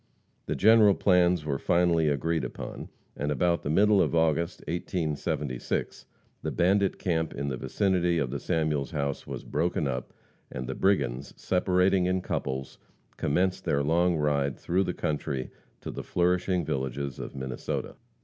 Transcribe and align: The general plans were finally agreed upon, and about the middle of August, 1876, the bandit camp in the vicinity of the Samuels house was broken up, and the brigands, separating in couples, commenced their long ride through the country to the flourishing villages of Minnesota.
The 0.47 0.55
general 0.55 0.95
plans 0.95 1.45
were 1.45 1.59
finally 1.59 2.07
agreed 2.09 2.43
upon, 2.43 2.89
and 3.15 3.31
about 3.31 3.61
the 3.61 3.69
middle 3.69 4.01
of 4.01 4.15
August, 4.15 4.61
1876, 4.61 6.07
the 6.41 6.49
bandit 6.49 6.97
camp 6.97 7.35
in 7.35 7.49
the 7.49 7.55
vicinity 7.57 8.17
of 8.17 8.31
the 8.31 8.39
Samuels 8.39 8.89
house 8.89 9.27
was 9.27 9.43
broken 9.43 9.85
up, 9.87 10.11
and 10.51 10.65
the 10.65 10.73
brigands, 10.73 11.35
separating 11.37 12.07
in 12.07 12.21
couples, 12.21 12.79
commenced 13.17 13.63
their 13.65 13.83
long 13.83 14.15
ride 14.17 14.57
through 14.57 14.85
the 14.85 14.95
country 14.95 15.51
to 15.81 15.91
the 15.91 16.01
flourishing 16.01 16.65
villages 16.65 17.19
of 17.19 17.35
Minnesota. 17.35 17.93